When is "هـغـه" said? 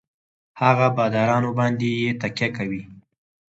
0.61-0.87